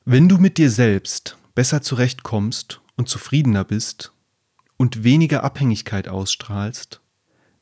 Wenn 0.07 0.29
du 0.29 0.37
mit 0.37 0.59
dir 0.59 0.71
selbst 0.71 1.39
besser 1.55 1.81
zurechtkommst 1.81 2.83
und 2.95 3.09
zufriedener 3.09 3.65
bist 3.65 4.13
und 4.77 5.03
weniger 5.03 5.43
Abhängigkeit 5.43 6.09
ausstrahlst, 6.09 7.01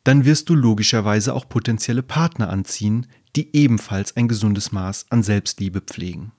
dann 0.02 0.25
wirst 0.25 0.49
du 0.49 0.56
logischerweise 0.56 1.34
auch 1.34 1.49
potenzielle 1.49 2.02
Partner 2.02 2.50
anziehen, 2.50 3.06
die 3.37 3.54
ebenfalls 3.54 4.16
ein 4.16 4.26
gesundes 4.26 4.72
Maß 4.72 5.06
an 5.11 5.22
Selbstliebe 5.22 5.82
pflegen. 5.82 6.32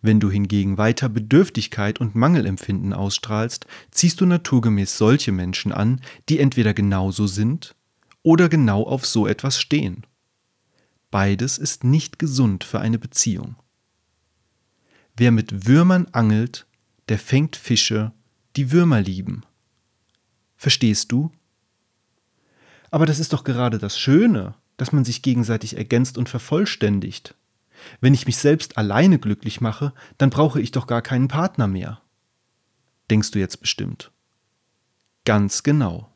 Wenn 0.00 0.20
du 0.20 0.30
hingegen 0.30 0.78
weiter 0.78 1.10
Bedürftigkeit 1.10 2.00
und 2.00 2.14
Mangelempfinden 2.14 2.94
ausstrahlst, 2.94 3.66
ziehst 3.90 4.22
du 4.22 4.24
naturgemäß 4.24 4.96
solche 4.96 5.32
Menschen 5.32 5.70
an, 5.70 6.00
die 6.30 6.38
entweder 6.38 6.72
genauso 6.72 7.26
sind 7.26 7.74
oder 8.22 8.48
genau 8.48 8.84
auf 8.84 9.04
so 9.04 9.26
etwas 9.26 9.60
stehen. 9.60 10.06
Beides 11.10 11.58
ist 11.58 11.84
nicht 11.84 12.18
gesund 12.18 12.64
für 12.64 12.80
eine 12.80 12.98
Beziehung. 12.98 13.56
Wer 15.16 15.32
mit 15.32 15.66
Würmern 15.66 16.06
angelt, 16.12 16.66
der 17.08 17.18
fängt 17.18 17.56
Fische, 17.56 18.12
die 18.56 18.72
Würmer 18.72 19.00
lieben. 19.00 19.42
Verstehst 20.56 21.12
du? 21.12 21.30
Aber 22.90 23.06
das 23.06 23.18
ist 23.18 23.32
doch 23.32 23.44
gerade 23.44 23.78
das 23.78 23.98
Schöne, 23.98 24.54
dass 24.76 24.92
man 24.92 25.04
sich 25.04 25.22
gegenseitig 25.22 25.76
ergänzt 25.76 26.18
und 26.18 26.28
vervollständigt. 26.28 27.34
Wenn 28.00 28.14
ich 28.14 28.26
mich 28.26 28.36
selbst 28.36 28.78
alleine 28.78 29.18
glücklich 29.18 29.60
mache, 29.60 29.92
dann 30.18 30.30
brauche 30.30 30.60
ich 30.60 30.70
doch 30.70 30.86
gar 30.86 31.02
keinen 31.02 31.28
Partner 31.28 31.66
mehr. 31.66 32.00
Denkst 33.10 33.30
du 33.30 33.38
jetzt 33.38 33.60
bestimmt. 33.60 34.12
Ganz 35.24 35.62
genau. 35.62 36.12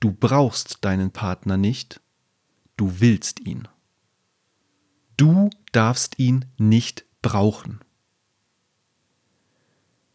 Du 0.00 0.12
brauchst 0.12 0.84
deinen 0.84 1.10
Partner 1.10 1.56
nicht, 1.56 2.00
du 2.76 3.00
willst 3.00 3.40
ihn. 3.40 3.68
Du 5.16 5.50
darfst 5.72 6.18
ihn 6.18 6.46
nicht 6.58 7.04
brauchen. 7.22 7.80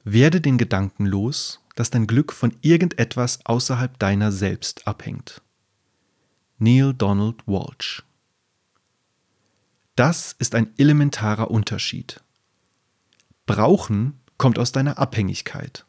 Werde 0.03 0.41
den 0.41 0.57
Gedanken 0.57 1.05
los, 1.05 1.61
dass 1.75 1.89
dein 1.89 2.07
Glück 2.07 2.33
von 2.33 2.55
irgendetwas 2.61 3.45
außerhalb 3.45 3.97
deiner 3.99 4.31
selbst 4.31 4.87
abhängt. 4.87 5.41
Neil 6.57 6.93
Donald 6.93 7.47
Walsh 7.47 8.03
das 9.99 10.33
ist 10.39 10.55
ein 10.55 10.69
elementarer 10.77 11.51
Unterschied. 11.51 12.21
Brauchen 13.45 14.13
kommt 14.37 14.57
aus 14.57 14.71
deiner 14.71 14.97
Abhängigkeit. 14.97 15.85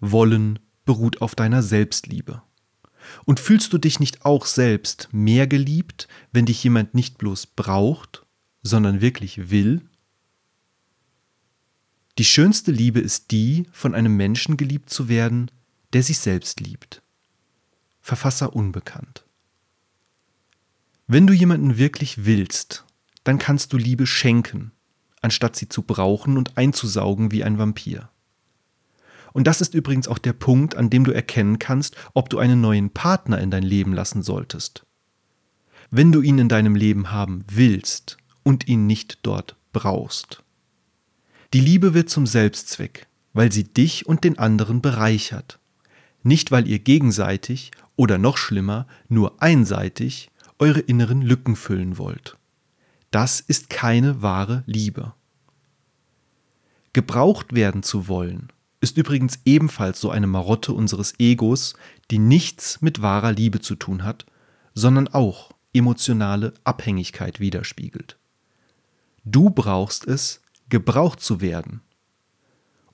Wollen 0.00 0.58
beruht 0.84 1.22
auf 1.22 1.36
deiner 1.36 1.62
Selbstliebe. 1.62 2.42
Und 3.26 3.38
fühlst 3.38 3.72
du 3.72 3.78
dich 3.78 4.00
nicht 4.00 4.24
auch 4.24 4.44
selbst 4.44 5.08
mehr 5.12 5.46
geliebt, 5.46 6.08
wenn 6.32 6.46
dich 6.46 6.64
jemand 6.64 6.94
nicht 6.94 7.16
bloß 7.16 7.46
braucht, 7.46 8.26
sondern 8.64 9.00
wirklich 9.00 9.50
will? 9.50 9.87
Die 12.18 12.24
schönste 12.24 12.72
Liebe 12.72 12.98
ist 12.98 13.30
die, 13.30 13.68
von 13.70 13.94
einem 13.94 14.16
Menschen 14.16 14.56
geliebt 14.56 14.90
zu 14.90 15.08
werden, 15.08 15.52
der 15.92 16.02
sich 16.02 16.18
selbst 16.18 16.58
liebt. 16.58 17.00
Verfasser 18.00 18.56
unbekannt. 18.56 19.24
Wenn 21.06 21.28
du 21.28 21.32
jemanden 21.32 21.78
wirklich 21.78 22.24
willst, 22.24 22.84
dann 23.22 23.38
kannst 23.38 23.72
du 23.72 23.76
Liebe 23.76 24.04
schenken, 24.04 24.72
anstatt 25.22 25.54
sie 25.54 25.68
zu 25.68 25.82
brauchen 25.82 26.36
und 26.36 26.58
einzusaugen 26.58 27.30
wie 27.30 27.44
ein 27.44 27.56
Vampir. 27.56 28.10
Und 29.32 29.46
das 29.46 29.60
ist 29.60 29.74
übrigens 29.74 30.08
auch 30.08 30.18
der 30.18 30.32
Punkt, 30.32 30.74
an 30.74 30.90
dem 30.90 31.04
du 31.04 31.12
erkennen 31.12 31.60
kannst, 31.60 31.96
ob 32.14 32.30
du 32.30 32.38
einen 32.38 32.60
neuen 32.60 32.90
Partner 32.90 33.38
in 33.38 33.52
dein 33.52 33.62
Leben 33.62 33.92
lassen 33.92 34.24
solltest. 34.24 34.84
Wenn 35.92 36.10
du 36.10 36.20
ihn 36.20 36.38
in 36.38 36.48
deinem 36.48 36.74
Leben 36.74 37.12
haben 37.12 37.44
willst 37.48 38.16
und 38.42 38.66
ihn 38.66 38.88
nicht 38.88 39.20
dort 39.22 39.54
brauchst. 39.72 40.42
Die 41.54 41.60
Liebe 41.60 41.94
wird 41.94 42.10
zum 42.10 42.26
Selbstzweck, 42.26 43.06
weil 43.32 43.50
sie 43.50 43.64
dich 43.64 44.06
und 44.06 44.24
den 44.24 44.38
anderen 44.38 44.82
bereichert, 44.82 45.58
nicht 46.22 46.50
weil 46.50 46.68
ihr 46.68 46.78
gegenseitig 46.78 47.70
oder 47.96 48.18
noch 48.18 48.36
schlimmer 48.36 48.86
nur 49.08 49.42
einseitig 49.42 50.30
eure 50.58 50.80
inneren 50.80 51.22
Lücken 51.22 51.56
füllen 51.56 51.96
wollt. 51.96 52.36
Das 53.10 53.40
ist 53.40 53.70
keine 53.70 54.20
wahre 54.20 54.62
Liebe. 54.66 55.14
Gebraucht 56.92 57.54
werden 57.54 57.82
zu 57.82 58.08
wollen, 58.08 58.48
ist 58.80 58.98
übrigens 58.98 59.40
ebenfalls 59.46 60.00
so 60.00 60.10
eine 60.10 60.26
Marotte 60.26 60.74
unseres 60.74 61.14
Egos, 61.18 61.74
die 62.10 62.18
nichts 62.18 62.82
mit 62.82 63.00
wahrer 63.00 63.32
Liebe 63.32 63.60
zu 63.60 63.74
tun 63.74 64.04
hat, 64.04 64.26
sondern 64.74 65.08
auch 65.08 65.52
emotionale 65.72 66.52
Abhängigkeit 66.64 67.40
widerspiegelt. 67.40 68.18
Du 69.24 69.50
brauchst 69.50 70.06
es, 70.06 70.42
gebraucht 70.68 71.20
zu 71.20 71.40
werden. 71.40 71.80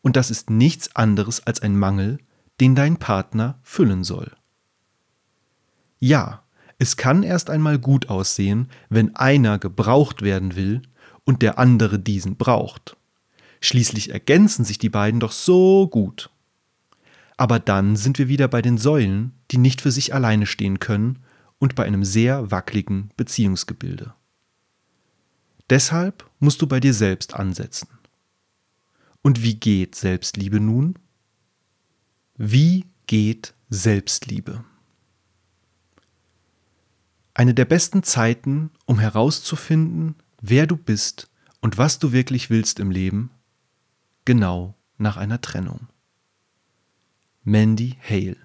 Und 0.03 0.17
das 0.17 0.31
ist 0.31 0.51
nichts 0.51 0.95
anderes 0.95 1.47
als 1.47 1.63
ein 1.63 1.79
Mangel, 1.79 2.19
den 2.61 2.75
dein 2.75 2.99
Partner 2.99 3.59
füllen 3.63 4.05
soll. 4.05 4.33
Ja, 5.99 6.43
es 6.79 6.97
kann 6.97 7.23
erst 7.23 7.51
einmal 7.51 7.79
gut 7.79 8.09
aussehen, 8.09 8.69
wenn 8.91 9.17
einer 9.17 9.59
gebraucht 9.59 10.23
werden 10.23 10.57
will 10.57 10.83
und 11.25 11.43
der 11.43 11.59
andere 11.59 11.99
diesen 11.99 12.37
braucht. 12.37 12.97
Schließlich 13.61 14.11
ergänzen 14.11 14.65
sich 14.65 14.79
die 14.79 14.91
beiden 14.91 15.21
doch 15.21 15.33
so 15.33 15.89
gut. 15.89 16.31
Aber 17.37 17.59
dann 17.59 17.97
sind 17.97 18.19
wir 18.19 18.29
wieder 18.29 18.49
bei 18.49 18.61
den 18.61 18.79
Säulen, 18.79 19.33
die 19.51 19.59
nicht 19.59 19.81
für 19.81 19.91
sich 19.91 20.15
alleine 20.15 20.47
stehen 20.47 20.79
können 20.79 21.21
und 21.59 21.75
bei 21.75 21.85
einem 21.85 22.05
sehr 22.05 22.51
wackeligen 22.51 23.11
Beziehungsgebilde. 23.17 24.13
Deshalb 25.71 26.31
musst 26.41 26.61
du 26.61 26.67
bei 26.67 26.81
dir 26.81 26.93
selbst 26.93 27.35
ansetzen. 27.35 27.89
Und 29.23 29.43
wie 29.43 29.55
geht 29.55 29.95
Selbstliebe 29.95 30.61
nun? 30.61 30.99
Wie 32.37 32.85
geht 33.07 33.55
Selbstliebe? 33.71 34.65
Eine 37.33 37.55
der 37.55 37.65
besten 37.65 38.03
Zeiten, 38.03 38.71
um 38.85 38.99
herauszufinden, 38.99 40.17
wer 40.41 40.67
du 40.67 40.77
bist 40.77 41.31
und 41.61 41.79
was 41.79 41.99
du 41.99 42.13
wirklich 42.13 42.51
willst 42.51 42.79
im 42.79 42.91
Leben, 42.91 43.31
genau 44.25 44.75
nach 44.99 45.17
einer 45.17 45.41
Trennung. 45.41 45.89
Mandy 47.43 47.99
Hale 48.03 48.37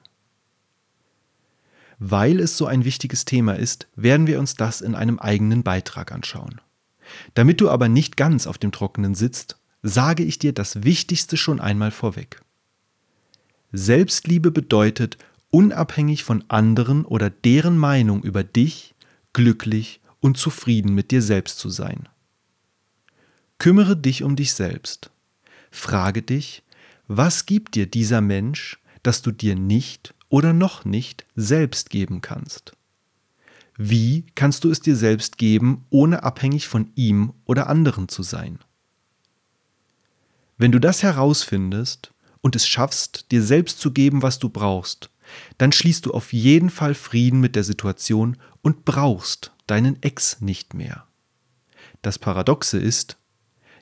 Weil 1.99 2.39
es 2.39 2.57
so 2.57 2.65
ein 2.65 2.85
wichtiges 2.85 3.25
Thema 3.25 3.53
ist, 3.53 3.87
werden 3.95 4.27
wir 4.27 4.39
uns 4.39 4.55
das 4.55 4.81
in 4.81 4.95
einem 4.95 5.19
eigenen 5.19 5.63
Beitrag 5.63 6.11
anschauen. 6.11 6.61
Damit 7.33 7.61
du 7.61 7.69
aber 7.69 7.89
nicht 7.89 8.17
ganz 8.17 8.47
auf 8.47 8.57
dem 8.57 8.71
Trockenen 8.71 9.15
sitzt, 9.15 9.57
sage 9.81 10.23
ich 10.23 10.39
dir 10.39 10.53
das 10.53 10.83
Wichtigste 10.83 11.37
schon 11.37 11.59
einmal 11.59 11.91
vorweg. 11.91 12.41
Selbstliebe 13.71 14.51
bedeutet, 14.51 15.17
unabhängig 15.51 16.23
von 16.23 16.43
anderen 16.47 17.05
oder 17.05 17.29
deren 17.29 17.77
Meinung 17.77 18.23
über 18.23 18.43
dich, 18.43 18.95
glücklich 19.33 20.01
und 20.19 20.37
zufrieden 20.37 20.93
mit 20.93 21.11
dir 21.11 21.21
selbst 21.21 21.59
zu 21.59 21.69
sein. 21.69 22.09
Kümmere 23.57 23.97
dich 23.97 24.23
um 24.23 24.35
dich 24.35 24.53
selbst. 24.53 25.11
Frage 25.71 26.21
dich, 26.21 26.63
was 27.07 27.45
gibt 27.45 27.75
dir 27.75 27.87
dieser 27.87 28.21
Mensch, 28.21 28.79
das 29.03 29.21
du 29.21 29.31
dir 29.31 29.55
nicht 29.55 30.13
oder 30.29 30.53
noch 30.53 30.85
nicht 30.85 31.25
selbst 31.35 31.89
geben 31.89 32.21
kannst? 32.21 32.73
Wie 33.81 34.25
kannst 34.35 34.65
du 34.65 34.71
es 34.71 34.81
dir 34.81 34.97
selbst 34.97 35.37
geben, 35.37 35.85
ohne 35.89 36.23
abhängig 36.23 36.67
von 36.67 36.91
ihm 36.95 37.31
oder 37.45 37.67
anderen 37.67 38.09
zu 38.09 38.23
sein? 38.23 38.59
Wenn 40.57 40.73
du 40.73 40.79
das 40.79 41.01
herausfindest 41.01 42.13
und 42.41 42.57
es 42.57 42.67
schaffst, 42.67 43.31
dir 43.31 43.41
selbst 43.41 43.79
zu 43.79 43.91
geben, 43.91 44.21
was 44.21 44.37
du 44.37 44.49
brauchst, 44.49 45.11
dann 45.57 45.71
schließt 45.71 46.05
du 46.05 46.11
auf 46.11 46.33
jeden 46.33 46.69
Fall 46.69 46.93
Frieden 46.93 47.39
mit 47.39 47.55
der 47.55 47.63
Situation 47.63 48.35
und 48.61 48.83
brauchst 48.83 49.53
deinen 49.65 50.03
Ex 50.03 50.41
nicht 50.41 50.73
mehr. 50.73 51.05
Das 52.01 52.19
Paradoxe 52.19 52.79
ist, 52.79 53.15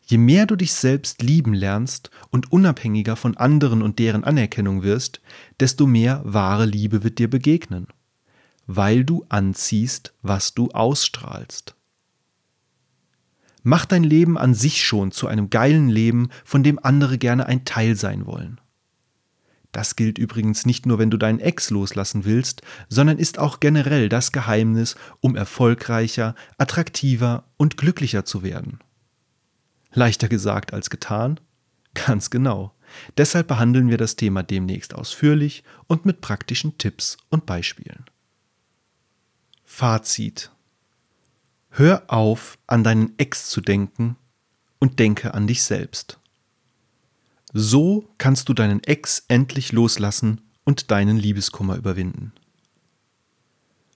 je 0.06 0.20
mehr 0.20 0.46
du 0.46 0.56
dich 0.56 0.76
selbst 0.76 1.24
lieben 1.24 1.56
lernst 1.56 2.12
und 2.30 2.52
unabhängiger 2.52 3.16
von 3.16 3.36
anderen 3.36 3.82
und 3.82 3.98
deren 3.98 4.24
Anerkennung 4.24 4.84
wirst, 4.84 5.22
desto 5.60 5.88
mehr 5.88 6.22
wahre 6.24 6.68
Liebe 6.68 7.04
wird 7.04 7.18
dir 7.18 7.32
begegnen 7.32 7.88
weil 8.68 9.04
du 9.04 9.26
anziehst, 9.30 10.14
was 10.22 10.54
du 10.54 10.70
ausstrahlst. 10.70 11.76
Mach 13.64 13.86
dein 13.86 14.04
Leben 14.04 14.38
an 14.38 14.54
sich 14.54 14.86
schon 14.86 15.12
zu 15.12 15.28
einem 15.28 15.50
geilen 15.50 15.90
Leben, 15.90 16.30
von 16.46 16.64
dem 16.64 16.80
andere 16.84 17.18
gerne 17.18 17.48
ein 17.48 17.66
Teil 17.66 17.96
sein 17.96 18.26
wollen. 18.26 18.62
Das 19.72 19.96
gilt 19.96 20.18
übrigens 20.18 20.66
nicht 20.66 20.86
nur, 20.86 21.00
wenn 21.00 21.12
du 21.12 21.18
deinen 21.18 21.40
Ex 21.40 21.70
loslassen 21.70 22.26
willst, 22.26 22.62
sondern 22.88 23.18
ist 23.18 23.40
auch 23.40 23.60
generell 23.60 24.10
das 24.10 24.32
Geheimnis, 24.32 24.96
um 25.20 25.36
erfolgreicher, 25.36 26.36
attraktiver 26.58 27.44
und 27.58 27.78
glücklicher 27.78 28.24
zu 28.26 28.42
werden. 28.44 28.80
Leichter 29.94 30.30
gesagt 30.30 30.74
als 30.74 30.90
getan? 30.90 31.40
Ganz 31.94 32.30
genau. 32.30 32.74
Deshalb 33.18 33.48
behandeln 33.48 33.90
wir 33.90 33.98
das 33.98 34.16
Thema 34.16 34.44
demnächst 34.44 34.94
ausführlich 34.94 35.64
und 35.88 36.06
mit 36.06 36.22
praktischen 36.22 36.78
Tipps 36.78 37.18
und 37.30 37.46
Beispielen. 37.46 38.06
Fazit. 39.80 40.50
Hör 41.70 42.06
auf, 42.08 42.58
an 42.66 42.84
deinen 42.84 43.14
Ex 43.20 43.52
zu 43.52 43.62
denken 43.62 44.16
und 44.80 44.98
denke 44.98 45.36
an 45.36 45.46
dich 45.46 45.62
selbst. 45.62 46.18
So 47.54 48.10
kannst 48.18 48.50
du 48.50 48.56
deinen 48.56 48.84
Ex 48.84 49.26
endlich 49.28 49.74
loslassen 49.74 50.42
und 50.64 50.90
deinen 50.90 51.16
Liebeskummer 51.16 51.76
überwinden. 51.76 52.32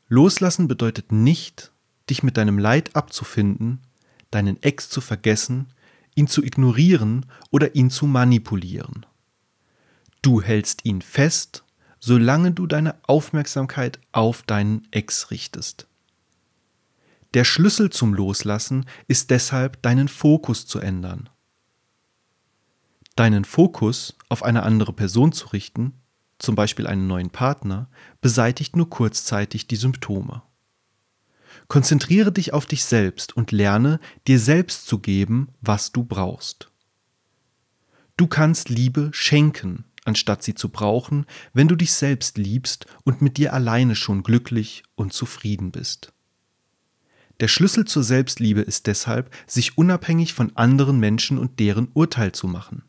Loslassen 0.07 0.67
bedeutet 0.67 1.11
nicht, 1.11 1.71
dich 2.11 2.21
mit 2.21 2.37
deinem 2.37 2.59
Leid 2.59 2.95
abzufinden, 2.95 3.79
deinen 4.29 4.61
Ex 4.61 4.87
zu 4.87 5.01
vergessen, 5.01 5.65
ihn 6.13 6.27
zu 6.27 6.43
ignorieren 6.43 7.25
oder 7.49 7.73
ihn 7.73 7.89
zu 7.89 8.05
manipulieren. 8.05 9.07
Du 10.21 10.43
hältst 10.43 10.85
ihn 10.85 11.01
fest 11.01 11.63
solange 12.01 12.51
du 12.51 12.67
deine 12.67 12.95
Aufmerksamkeit 13.03 13.99
auf 14.11 14.41
deinen 14.41 14.87
Ex 14.91 15.31
richtest. 15.31 15.87
Der 17.33 17.45
Schlüssel 17.45 17.91
zum 17.91 18.13
Loslassen 18.13 18.85
ist 19.07 19.29
deshalb, 19.29 19.81
deinen 19.83 20.09
Fokus 20.09 20.65
zu 20.65 20.79
ändern. 20.79 21.29
Deinen 23.15 23.45
Fokus 23.45 24.17
auf 24.27 24.43
eine 24.43 24.63
andere 24.63 24.91
Person 24.91 25.31
zu 25.31 25.47
richten, 25.49 25.93
zum 26.39 26.55
Beispiel 26.55 26.87
einen 26.87 27.07
neuen 27.07 27.29
Partner, 27.29 27.87
beseitigt 28.19 28.75
nur 28.75 28.89
kurzzeitig 28.89 29.67
die 29.67 29.75
Symptome. 29.75 30.41
Konzentriere 31.67 32.31
dich 32.31 32.51
auf 32.51 32.65
dich 32.65 32.83
selbst 32.83 33.37
und 33.37 33.51
lerne, 33.51 33.99
dir 34.27 34.39
selbst 34.39 34.87
zu 34.87 34.99
geben, 34.99 35.49
was 35.61 35.91
du 35.91 36.03
brauchst. 36.03 36.71
Du 38.17 38.27
kannst 38.27 38.69
Liebe 38.69 39.11
schenken, 39.13 39.85
anstatt 40.05 40.43
sie 40.43 40.55
zu 40.55 40.69
brauchen, 40.69 41.25
wenn 41.53 41.67
du 41.67 41.75
dich 41.75 41.93
selbst 41.93 42.37
liebst 42.37 42.85
und 43.03 43.21
mit 43.21 43.37
dir 43.37 43.53
alleine 43.53 43.95
schon 43.95 44.23
glücklich 44.23 44.83
und 44.95 45.13
zufrieden 45.13 45.71
bist. 45.71 46.13
Der 47.39 47.47
Schlüssel 47.47 47.85
zur 47.85 48.03
Selbstliebe 48.03 48.61
ist 48.61 48.87
deshalb, 48.87 49.33
sich 49.47 49.77
unabhängig 49.77 50.33
von 50.33 50.55
anderen 50.55 50.99
Menschen 50.99 51.37
und 51.37 51.59
deren 51.59 51.87
Urteil 51.93 52.31
zu 52.31 52.47
machen. 52.47 52.83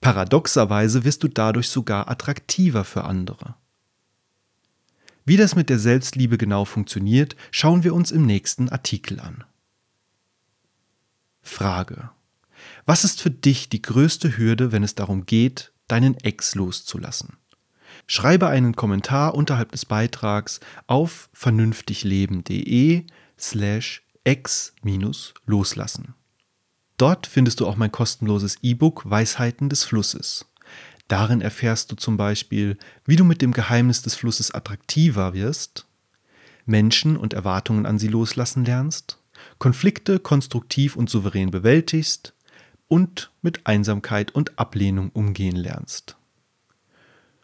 Paradoxerweise 0.00 1.04
wirst 1.04 1.22
du 1.22 1.28
dadurch 1.28 1.70
sogar 1.70 2.08
attraktiver 2.10 2.84
für 2.84 3.04
andere. 3.04 3.54
Wie 5.24 5.36
das 5.36 5.56
mit 5.56 5.70
der 5.70 5.78
Selbstliebe 5.78 6.38
genau 6.38 6.64
funktioniert, 6.64 7.36
schauen 7.50 7.84
wir 7.84 7.94
uns 7.94 8.12
im 8.12 8.26
nächsten 8.26 8.68
Artikel 8.68 9.18
an. 9.18 9.44
Frage. 11.42 12.10
Was 12.88 13.02
ist 13.02 13.20
für 13.20 13.32
dich 13.32 13.68
die 13.68 13.82
größte 13.82 14.38
Hürde, 14.38 14.70
wenn 14.70 14.84
es 14.84 14.94
darum 14.94 15.26
geht, 15.26 15.72
deinen 15.88 16.16
Ex 16.18 16.54
loszulassen? 16.54 17.36
Schreibe 18.06 18.46
einen 18.46 18.76
Kommentar 18.76 19.34
unterhalb 19.34 19.72
des 19.72 19.84
Beitrags 19.84 20.60
auf 20.86 21.28
vernünftigleben.de 21.32 23.04
slash 23.36 24.02
ex-loslassen. 24.22 26.14
Dort 26.96 27.26
findest 27.26 27.58
du 27.58 27.66
auch 27.66 27.74
mein 27.74 27.90
kostenloses 27.90 28.58
E-Book 28.62 29.02
Weisheiten 29.10 29.68
des 29.68 29.82
Flusses. 29.82 30.46
Darin 31.08 31.40
erfährst 31.40 31.90
du 31.90 31.96
zum 31.96 32.16
Beispiel, 32.16 32.78
wie 33.04 33.16
du 33.16 33.24
mit 33.24 33.42
dem 33.42 33.52
Geheimnis 33.52 34.02
des 34.02 34.14
Flusses 34.14 34.52
attraktiver 34.52 35.34
wirst, 35.34 35.86
Menschen 36.66 37.16
und 37.16 37.34
Erwartungen 37.34 37.84
an 37.84 37.98
sie 37.98 38.08
loslassen 38.08 38.64
lernst, 38.64 39.18
Konflikte 39.58 40.20
konstruktiv 40.20 40.94
und 40.94 41.10
souverän 41.10 41.50
bewältigst 41.50 42.35
und 42.88 43.32
mit 43.42 43.66
Einsamkeit 43.66 44.34
und 44.34 44.58
Ablehnung 44.58 45.10
umgehen 45.10 45.56
lernst. 45.56 46.16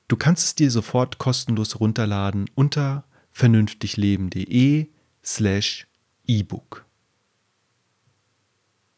Du 0.09 0.17
kannst 0.17 0.45
es 0.45 0.55
dir 0.55 0.71
sofort 0.71 1.19
kostenlos 1.19 1.81
runterladen 1.81 2.51
unter 2.55 3.05
vernünftigleben.de 3.31 4.89
slash 5.25 5.87
ebook. 6.27 6.82